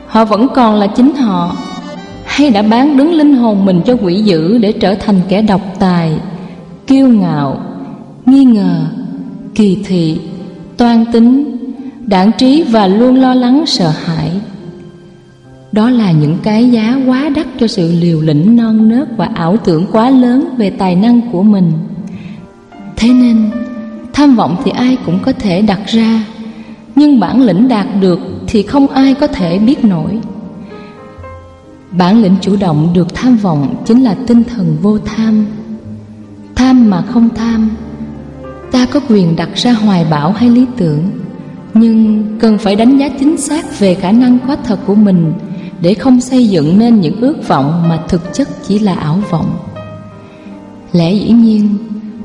Họ 0.06 0.24
vẫn 0.24 0.48
còn 0.54 0.74
là 0.74 0.86
chính 0.86 1.14
họ, 1.14 1.56
Hay 2.24 2.50
đã 2.50 2.62
bán 2.62 2.96
đứng 2.96 3.12
linh 3.12 3.34
hồn 3.34 3.64
mình 3.64 3.82
cho 3.86 3.96
quỷ 4.02 4.14
dữ 4.14 4.58
Để 4.58 4.72
trở 4.72 4.94
thành 4.94 5.20
kẻ 5.28 5.42
độc 5.42 5.60
tài, 5.78 6.18
Kiêu 6.86 7.08
ngạo, 7.08 7.60
Nghi 8.26 8.44
ngờ, 8.44 8.86
Kỳ 9.54 9.78
thị, 9.86 10.20
Toan 10.76 11.04
tính 11.12 11.51
đảng 12.06 12.30
trí 12.38 12.62
và 12.62 12.86
luôn 12.86 13.16
lo 13.16 13.34
lắng 13.34 13.64
sợ 13.66 13.92
hãi. 14.04 14.30
Đó 15.72 15.90
là 15.90 16.12
những 16.12 16.38
cái 16.42 16.70
giá 16.70 17.00
quá 17.06 17.28
đắt 17.36 17.46
cho 17.60 17.66
sự 17.66 17.92
liều 18.00 18.20
lĩnh 18.20 18.56
non 18.56 18.88
nớt 18.88 19.08
và 19.16 19.30
ảo 19.34 19.56
tưởng 19.56 19.86
quá 19.92 20.10
lớn 20.10 20.54
về 20.56 20.70
tài 20.70 20.96
năng 20.96 21.20
của 21.32 21.42
mình. 21.42 21.72
Thế 22.96 23.08
nên, 23.08 23.50
tham 24.12 24.36
vọng 24.36 24.56
thì 24.64 24.70
ai 24.70 24.96
cũng 25.06 25.18
có 25.22 25.32
thể 25.32 25.62
đặt 25.62 25.80
ra, 25.86 26.24
nhưng 26.96 27.20
bản 27.20 27.42
lĩnh 27.42 27.68
đạt 27.68 27.86
được 28.00 28.18
thì 28.46 28.62
không 28.62 28.88
ai 28.88 29.14
có 29.14 29.26
thể 29.26 29.58
biết 29.58 29.84
nổi. 29.84 30.20
Bản 31.90 32.22
lĩnh 32.22 32.36
chủ 32.40 32.56
động 32.56 32.90
được 32.94 33.14
tham 33.14 33.36
vọng 33.36 33.74
chính 33.84 34.02
là 34.02 34.16
tinh 34.26 34.44
thần 34.44 34.76
vô 34.82 34.98
tham. 34.98 35.46
Tham 36.54 36.90
mà 36.90 37.02
không 37.02 37.28
tham, 37.36 37.70
ta 38.72 38.86
có 38.86 39.00
quyền 39.08 39.36
đặt 39.36 39.48
ra 39.54 39.72
hoài 39.72 40.06
bão 40.10 40.32
hay 40.32 40.48
lý 40.48 40.66
tưởng 40.76 41.10
nhưng 41.74 42.24
cần 42.40 42.58
phải 42.58 42.76
đánh 42.76 42.98
giá 42.98 43.08
chính 43.08 43.36
xác 43.36 43.78
về 43.78 43.94
khả 43.94 44.12
năng 44.12 44.38
có 44.48 44.56
thật 44.64 44.78
của 44.86 44.94
mình 44.94 45.32
để 45.80 45.94
không 45.94 46.20
xây 46.20 46.48
dựng 46.48 46.78
nên 46.78 47.00
những 47.00 47.20
ước 47.20 47.48
vọng 47.48 47.88
mà 47.88 47.98
thực 48.08 48.34
chất 48.34 48.48
chỉ 48.68 48.78
là 48.78 48.94
ảo 48.94 49.18
vọng. 49.30 49.58
Lẽ 50.92 51.12
dĩ 51.12 51.30
nhiên, 51.30 51.76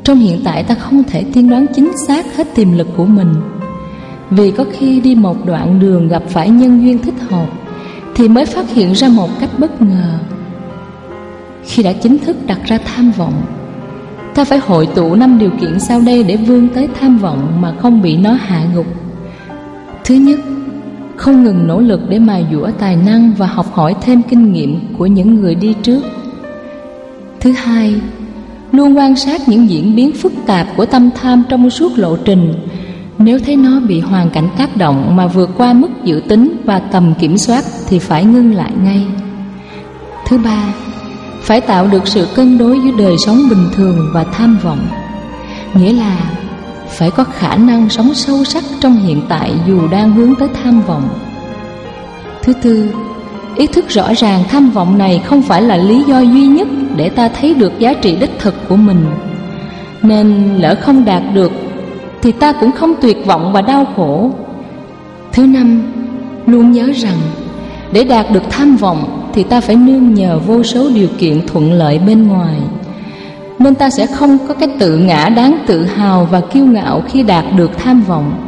trong 0.03 0.19
hiện 0.19 0.41
tại 0.43 0.63
ta 0.63 0.75
không 0.75 1.03
thể 1.03 1.23
tiên 1.33 1.49
đoán 1.49 1.65
chính 1.75 1.97
xác 1.97 2.37
hết 2.37 2.55
tiềm 2.55 2.77
lực 2.77 2.87
của 2.97 3.05
mình. 3.05 3.33
Vì 4.29 4.51
có 4.51 4.65
khi 4.71 4.99
đi 5.01 5.15
một 5.15 5.45
đoạn 5.45 5.79
đường 5.79 6.07
gặp 6.07 6.23
phải 6.27 6.49
nhân 6.49 6.83
duyên 6.83 6.99
thích 6.99 7.29
hợp 7.29 7.47
thì 8.15 8.27
mới 8.27 8.45
phát 8.45 8.69
hiện 8.69 8.93
ra 8.93 9.07
một 9.07 9.29
cách 9.39 9.49
bất 9.57 9.81
ngờ. 9.81 10.19
Khi 11.63 11.83
đã 11.83 11.93
chính 11.93 12.17
thức 12.17 12.37
đặt 12.45 12.59
ra 12.65 12.77
tham 12.77 13.11
vọng, 13.11 13.41
ta 14.35 14.45
phải 14.45 14.57
hội 14.57 14.87
tụ 14.95 15.15
năm 15.15 15.39
điều 15.39 15.51
kiện 15.61 15.79
sau 15.79 16.01
đây 16.01 16.23
để 16.23 16.35
vươn 16.35 16.67
tới 16.69 16.87
tham 16.99 17.17
vọng 17.17 17.61
mà 17.61 17.73
không 17.79 18.01
bị 18.01 18.17
nó 18.17 18.33
hạ 18.33 18.65
gục. 18.75 19.06
Thứ 20.07 20.15
nhất, 20.15 20.39
không 21.15 21.43
ngừng 21.43 21.67
nỗ 21.67 21.79
lực 21.79 22.01
để 22.09 22.19
mài 22.19 22.45
dũa 22.51 22.71
tài 22.79 22.95
năng 22.95 23.33
và 23.33 23.45
học 23.45 23.65
hỏi 23.73 23.95
thêm 24.01 24.21
kinh 24.29 24.53
nghiệm 24.53 24.79
của 24.97 25.05
những 25.05 25.41
người 25.41 25.55
đi 25.55 25.73
trước. 25.83 26.01
Thứ 27.39 27.51
hai, 27.51 27.95
luôn 28.71 28.97
quan 28.97 29.15
sát 29.15 29.49
những 29.49 29.69
diễn 29.69 29.95
biến 29.95 30.11
phức 30.11 30.31
tạp 30.45 30.67
của 30.77 30.85
tâm 30.85 31.09
tham 31.21 31.43
trong 31.49 31.69
suốt 31.69 31.91
lộ 31.97 32.17
trình. 32.25 32.53
Nếu 33.17 33.39
thấy 33.39 33.55
nó 33.55 33.79
bị 33.79 33.99
hoàn 33.99 34.29
cảnh 34.29 34.49
tác 34.57 34.77
động 34.77 35.15
mà 35.15 35.27
vượt 35.27 35.49
qua 35.57 35.73
mức 35.73 35.89
dự 36.03 36.21
tính 36.27 36.57
và 36.65 36.79
tầm 36.79 37.13
kiểm 37.19 37.37
soát 37.37 37.65
thì 37.87 37.99
phải 37.99 38.25
ngưng 38.25 38.53
lại 38.53 38.71
ngay. 38.83 39.07
Thứ 40.27 40.37
ba, 40.37 40.73
phải 41.41 41.61
tạo 41.61 41.87
được 41.87 42.07
sự 42.07 42.27
cân 42.35 42.57
đối 42.57 42.79
giữa 42.79 42.91
đời 42.97 43.15
sống 43.25 43.37
bình 43.49 43.65
thường 43.75 43.97
và 44.13 44.23
tham 44.23 44.57
vọng. 44.63 44.87
Nghĩa 45.73 45.93
là 45.93 46.31
phải 46.97 47.11
có 47.11 47.23
khả 47.23 47.55
năng 47.55 47.89
sống 47.89 48.13
sâu 48.13 48.43
sắc 48.43 48.63
trong 48.79 48.95
hiện 48.95 49.21
tại 49.29 49.51
dù 49.67 49.87
đang 49.87 50.11
hướng 50.11 50.35
tới 50.35 50.49
tham 50.63 50.81
vọng. 50.81 51.09
Thứ 52.41 52.53
tư, 52.61 52.89
ý 53.55 53.67
thức 53.67 53.89
rõ 53.89 54.13
ràng 54.13 54.43
tham 54.49 54.69
vọng 54.69 54.97
này 54.97 55.21
không 55.25 55.41
phải 55.41 55.61
là 55.61 55.77
lý 55.77 56.03
do 56.03 56.19
duy 56.19 56.47
nhất 56.47 56.67
để 56.95 57.09
ta 57.09 57.29
thấy 57.29 57.53
được 57.53 57.79
giá 57.79 57.93
trị 57.93 58.15
đích 58.15 58.39
thực 58.39 58.53
của 58.69 58.75
mình. 58.75 59.05
Nên 60.01 60.55
lỡ 60.57 60.75
không 60.81 61.05
đạt 61.05 61.23
được 61.33 61.51
thì 62.21 62.31
ta 62.31 62.51
cũng 62.51 62.71
không 62.71 62.93
tuyệt 63.01 63.25
vọng 63.25 63.53
và 63.53 63.61
đau 63.61 63.85
khổ. 63.95 64.31
Thứ 65.31 65.45
năm, 65.45 65.81
luôn 66.45 66.71
nhớ 66.71 66.91
rằng 66.95 67.17
để 67.91 68.03
đạt 68.03 68.31
được 68.31 68.43
tham 68.49 68.75
vọng 68.75 69.29
thì 69.33 69.43
ta 69.43 69.61
phải 69.61 69.75
nương 69.75 70.13
nhờ 70.13 70.39
vô 70.39 70.63
số 70.63 70.89
điều 70.95 71.07
kiện 71.17 71.47
thuận 71.47 71.73
lợi 71.73 71.99
bên 71.99 72.27
ngoài 72.27 72.59
nên 73.59 73.75
ta 73.75 73.89
sẽ 73.89 74.07
không 74.07 74.37
có 74.47 74.53
cái 74.53 74.69
tự 74.79 74.97
ngã 74.97 75.29
đáng 75.29 75.57
tự 75.67 75.85
hào 75.85 76.27
và 76.31 76.41
kiêu 76.41 76.65
ngạo 76.65 77.03
khi 77.07 77.23
đạt 77.23 77.45
được 77.55 77.71
tham 77.77 78.01
vọng. 78.01 78.47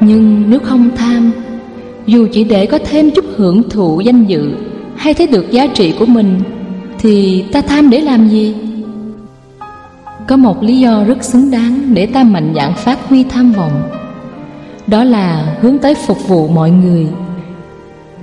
Nhưng 0.00 0.50
nếu 0.50 0.60
không 0.60 0.90
tham, 0.96 1.32
Dù 2.06 2.26
chỉ 2.32 2.44
để 2.44 2.66
có 2.66 2.78
thêm 2.90 3.10
chút 3.10 3.24
hưởng 3.36 3.70
thụ 3.70 4.00
danh 4.00 4.24
dự 4.24 4.52
Hay 4.96 5.14
thấy 5.14 5.26
được 5.26 5.50
giá 5.50 5.66
trị 5.66 5.94
của 5.98 6.06
mình, 6.06 6.40
Thì 6.98 7.44
ta 7.52 7.60
tham 7.60 7.90
để 7.90 8.00
làm 8.00 8.28
gì? 8.28 8.54
Có 10.28 10.36
một 10.36 10.62
lý 10.62 10.78
do 10.78 11.04
rất 11.04 11.24
xứng 11.24 11.50
đáng 11.50 11.94
để 11.94 12.06
ta 12.06 12.22
mạnh 12.22 12.52
dạn 12.56 12.74
phát 12.76 13.08
huy 13.08 13.24
tham 13.24 13.52
vọng. 13.52 13.82
Đó 14.86 15.04
là 15.04 15.56
hướng 15.60 15.78
tới 15.78 15.94
phục 15.94 16.28
vụ 16.28 16.48
mọi 16.48 16.70
người, 16.70 17.06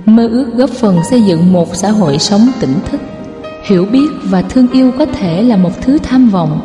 Mơ 0.06 0.28
ước 0.28 0.46
góp 0.56 0.70
phần 0.70 1.04
xây 1.10 1.22
dựng 1.22 1.52
một 1.52 1.76
xã 1.76 1.90
hội 1.90 2.18
sống 2.18 2.48
tỉnh 2.60 2.74
thức. 2.90 3.00
Hiểu 3.68 3.84
biết 3.84 4.08
và 4.22 4.42
thương 4.42 4.68
yêu 4.72 4.92
có 4.98 5.06
thể 5.06 5.42
là 5.42 5.56
một 5.56 5.80
thứ 5.80 5.98
tham 5.98 6.28
vọng. 6.28 6.60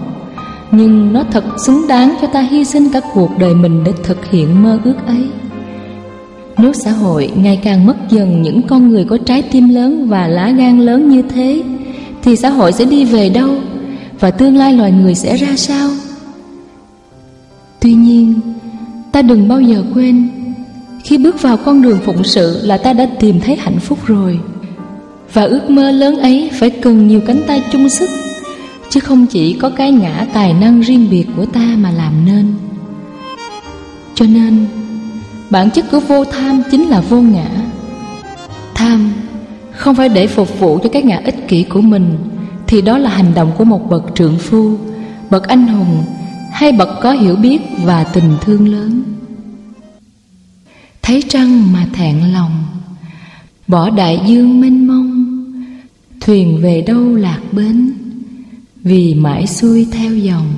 Nhưng 0.72 1.13
nó 1.13 1.24
thật 1.31 1.43
xứng 1.65 1.88
đáng 1.88 2.15
cho 2.22 2.27
ta 2.27 2.41
hy 2.41 2.65
sinh 2.65 2.89
cả 2.93 3.01
cuộc 3.13 3.29
đời 3.39 3.55
mình 3.55 3.83
để 3.83 3.93
thực 4.03 4.25
hiện 4.25 4.63
mơ 4.63 4.79
ước 4.83 4.95
ấy. 5.07 5.27
Nếu 6.57 6.74
xã 6.74 6.91
hội 6.91 7.31
ngày 7.36 7.60
càng 7.63 7.86
mất 7.86 7.95
dần 8.10 8.41
những 8.41 8.62
con 8.67 8.89
người 8.89 9.05
có 9.05 9.17
trái 9.25 9.41
tim 9.41 9.69
lớn 9.69 10.07
và 10.07 10.27
lá 10.27 10.51
gan 10.51 10.79
lớn 10.79 11.10
như 11.10 11.22
thế, 11.22 11.63
Thì 12.22 12.36
xã 12.36 12.50
hội 12.50 12.72
sẽ 12.72 12.86
đi 12.86 13.05
về 13.05 13.29
đâu? 13.29 13.50
Và 14.19 14.31
tương 14.31 14.57
lai 14.57 14.74
loài 14.74 14.91
người 14.91 15.15
sẽ 15.15 15.36
ra 15.36 15.55
sao? 15.55 15.89
Tuy 17.79 17.93
nhiên, 17.93 18.33
Ta 19.12 19.22
đừng 19.22 19.48
bao 19.48 19.62
giờ 19.62 19.83
quên, 19.93 20.29
Khi 21.03 21.17
bước 21.17 21.41
vào 21.41 21.57
con 21.57 21.81
đường 21.81 22.00
phụng 22.05 22.24
sự 22.24 22.60
là 22.63 22.77
ta 22.77 22.93
đã 22.93 23.07
tìm 23.19 23.39
thấy 23.39 23.55
hạnh 23.55 23.79
phúc 23.79 24.00
rồi 24.05 24.39
và 25.34 25.44
ước 25.44 25.70
mơ 25.70 25.92
lớn 25.92 26.18
ấy 26.18 26.50
phải 26.54 26.70
cần 26.70 27.08
nhiều 27.08 27.22
cánh 27.28 27.42
tay 27.48 27.63
chung 27.72 27.90
sức, 27.90 28.10
Chứ 28.90 29.00
không 29.00 29.25
chỉ 29.25 29.54
có 29.54 29.70
cái 29.70 29.92
ngã 29.92 30.25
tài 30.34 30.54
năng 30.54 30.82
riêng 30.82 31.08
biệt 31.12 31.25
của 31.36 31.46
ta 31.46 31.75
mà 31.78 31.92
làm 31.92 32.25
nên. 32.25 32.54
Cho 34.16 34.25
nên, 34.25 34.66
Bản 35.50 35.70
chất 35.72 35.86
của 35.92 36.00
vô 36.00 36.25
tham 36.25 36.63
chính 36.72 36.90
là 36.90 37.02
vô 37.02 37.22
ngã. 37.22 37.50
Tham 38.75 39.13
không 39.72 39.96
phải 39.96 40.10
để 40.10 40.28
phục 40.28 40.60
vụ 40.60 40.80
cho 40.84 40.90
cái 40.90 41.02
ngã 41.02 41.22
ích 41.25 41.48
kỷ 41.48 41.63
của 41.63 41.82
mình, 41.82 42.18
Thì 42.68 42.82
đó 42.82 42.98
là 42.98 43.10
hành 43.10 43.34
động 43.34 43.52
của 43.58 43.63
một 43.63 43.90
bậc 43.90 44.04
trượng 44.16 44.38
phu, 44.38 44.78
Bậc 45.30 45.48
anh 45.48 45.68
hùng 45.68 46.04
Hay 46.52 46.72
bậc 46.72 46.90
có 47.02 47.12
hiểu 47.12 47.36
biết 47.36 47.62
và 47.84 48.04
tình 48.04 48.38
thương 48.42 48.68
lớn. 48.68 49.04
Thấy 51.02 51.24
trăng 51.30 51.74
mà 51.74 51.86
thẹn 51.94 52.34
lòng, 52.34 52.63
Bỏ 53.68 53.90
đại 53.90 54.22
dương 54.28 54.62
minh 54.62 54.83
Thuyền 56.25 56.58
về 56.62 56.82
đâu 56.82 57.15
lạc 57.15 57.42
bến? 57.51 57.92
Vì 58.84 59.13
mãi 59.13 59.48
xuôi 59.48 59.88
theo 59.92 60.15
dòng 60.15 60.53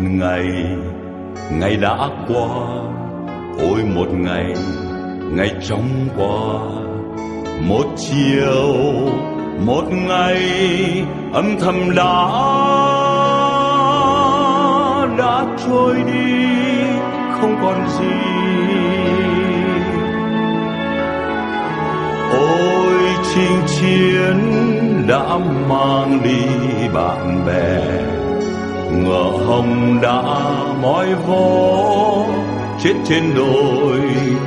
ngày 0.00 0.46
ngày 1.50 1.76
đã 1.76 2.08
qua. 2.28 2.48
Ôi, 3.58 3.84
một 3.94 4.08
ngày 4.12 4.54
ngày 5.32 5.50
trong 5.68 6.08
qua. 6.16 6.60
Một 7.68 7.84
chiều, 7.96 8.74
một 9.66 9.84
ngày, 9.90 10.42
âm 11.32 11.58
thầm 11.60 11.94
đã 11.96 12.26
đã 15.18 15.44
trôi 15.66 15.94
đi, 15.94 16.44
không 17.40 17.56
còn 17.62 17.88
gì. 17.88 18.16
Ôi, 22.32 22.94
chinh 23.34 23.60
chiến 23.66 24.36
đã 25.08 25.38
mang 25.68 26.20
đi 26.24 26.44
bạn 26.94 27.46
bè 27.46 28.19
ngựa 28.92 29.30
hồng 29.46 29.98
đã 30.02 30.22
mỏi 30.82 31.06
vó 31.28 32.24
chết 32.82 32.94
trên 33.04 33.22
đồi 33.36 34.00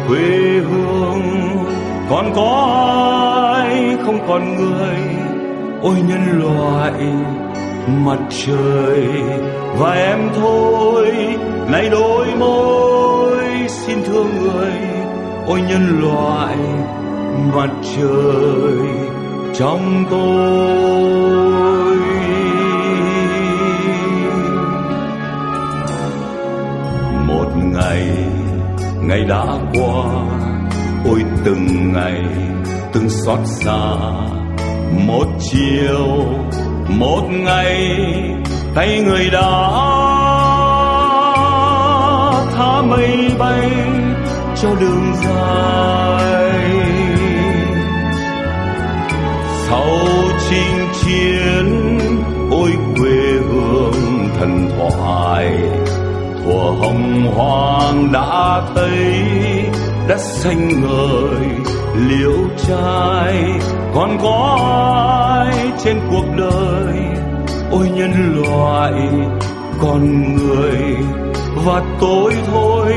quê 0.07 0.61
hương. 0.69 1.21
Còn 2.09 2.33
có 2.35 2.71
ai 3.55 3.97
không 4.05 4.27
còn 4.27 4.55
người? 4.55 4.97
Ôi 5.81 5.95
nhân 6.07 6.41
loại, 6.41 6.93
mặt 8.05 8.19
trời, 8.45 9.07
và 9.77 9.91
em 9.91 10.19
thôi. 10.35 11.11
Nay 11.71 11.89
đôi 11.91 12.27
môi, 12.39 13.67
xin 13.67 13.97
thương 14.05 14.27
người. 14.41 14.73
Ôi 15.47 15.61
nhân 15.69 16.01
loại, 16.01 16.57
mặt 17.55 17.69
trời, 17.97 18.87
trong 19.53 20.03
tôi. 20.11 21.62
Ngày 27.93 28.07
ngày 29.01 29.23
đã 29.29 29.45
qua. 29.73 30.03
Ôi 31.05 31.23
từng 31.45 31.93
ngày, 31.93 32.21
từng 32.93 33.09
xót 33.09 33.39
xa. 33.45 33.81
Một 35.07 35.25
chiều, 35.39 36.07
một 36.89 37.21
ngày, 37.29 37.97
tay 38.75 39.01
người 39.05 39.29
đã 39.29 39.69
thả 42.55 42.81
mây 42.81 43.31
bay 43.39 43.71
cho 44.61 44.69
đường 44.79 45.13
dài. 45.23 46.61
Sau 49.67 49.97
chinh 50.49 50.87
chiến, 51.01 51.99
ôi 52.51 52.71
quê 52.97 53.21
hương 53.51 54.29
thần 54.39 54.69
thoại 54.77 55.51
của 56.45 56.75
hồng 56.81 57.31
hoang 57.35 58.11
đã 58.11 58.61
thấy 58.75 59.23
đất 60.07 60.19
xanh 60.19 60.81
ngời 60.81 61.47
liễu 61.95 62.37
trai, 62.67 63.43
còn 63.95 64.17
có 64.23 64.57
ai 65.45 65.71
trên 65.83 65.99
cuộc 66.11 66.25
đời? 66.37 66.97
Ôi 67.71 67.89
nhân 67.95 68.41
loại, 68.41 68.93
con 69.81 70.35
người, 70.35 70.95
và 71.65 71.81
tôi 72.01 72.33
thôi, 72.51 72.93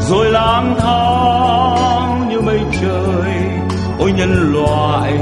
rồi 0.00 0.30
lang 0.30 0.74
thang 0.78 2.28
như 2.28 2.40
mây 2.40 2.60
trời. 2.80 3.34
Ôi 3.98 4.12
nhân 4.16 4.52
loại, 4.52 5.12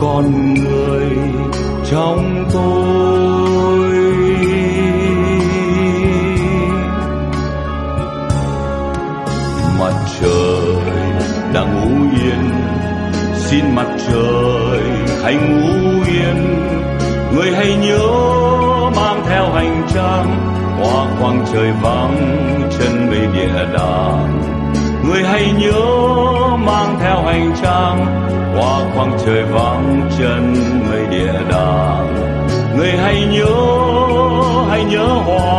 con 0.00 0.54
người, 0.54 1.10
trong 1.90 2.44
tôi 2.52 3.13
trời 10.24 11.10
đã 11.54 11.60
ngủ 11.60 12.06
yên. 12.22 12.50
Xin 13.34 13.64
mặt 13.74 13.86
trời, 14.08 14.80
hãy 15.22 15.34
ngủ 15.34 16.02
yên. 16.08 16.64
Người 17.36 17.52
hãy 17.52 17.76
nhớ 17.76 18.06
mang 18.96 19.22
theo 19.28 19.50
hành 19.52 19.86
trang 19.94 20.54
qua 20.80 21.06
khoảng 21.20 21.44
trời 21.52 21.72
vắng 21.82 22.40
chân 22.78 23.10
mây 23.10 23.26
địa 23.34 23.66
đàng 23.72 24.40
người 25.04 25.22
hãy 25.22 25.52
nhớ 25.58 25.80
mang 26.66 26.98
theo 27.00 27.22
hành 27.24 27.52
trang 27.62 28.06
qua 28.56 28.80
khoảng 28.94 29.18
trời 29.26 29.42
vắng 29.42 30.10
chân 30.18 30.54
mây 30.90 31.06
địa 31.10 31.32
đàng 31.50 32.14
người 32.76 32.90
hãy 32.90 33.26
nhớ 33.32 33.56
hãy 34.68 34.84
nhớ 34.84 35.06
hoài 35.06 35.53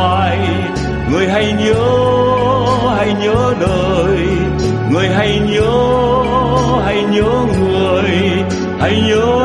hãy 8.86 9.02
nhớ 9.02 9.45